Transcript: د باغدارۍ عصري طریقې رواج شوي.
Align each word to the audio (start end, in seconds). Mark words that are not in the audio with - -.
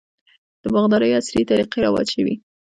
د 0.61 0.63
باغدارۍ 0.73 1.11
عصري 1.17 1.41
طریقې 1.51 1.79
رواج 1.85 2.07
شوي. 2.15 2.35